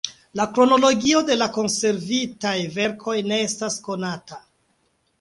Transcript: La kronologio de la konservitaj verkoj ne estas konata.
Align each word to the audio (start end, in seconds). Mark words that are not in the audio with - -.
La 0.39 0.45
kronologio 0.53 1.21
de 1.27 1.37
la 1.41 1.49
konservitaj 1.59 2.57
verkoj 2.81 3.17
ne 3.31 3.41
estas 3.53 3.81
konata. 3.91 4.45